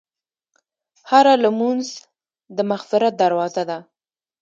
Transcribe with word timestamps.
هره 1.09 1.33
لمونځ 1.43 1.87
د 2.55 2.57
مغفرت 2.71 3.13
دروازه 3.23 3.63
ده. 3.69 3.79